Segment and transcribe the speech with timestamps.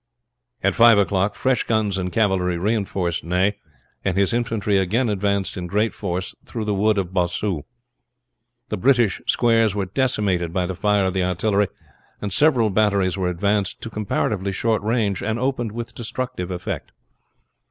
[0.63, 3.55] At five o'clock fresh guns and cavalry reinforced Ney,
[4.03, 7.61] and his infantry again advanced in great force through the wood of Bossu.
[8.69, 11.67] The British squares were decimated by the fire of the artillery,
[12.19, 16.91] and several batteries were advanced to comparatively short range, and opened with destructive effect.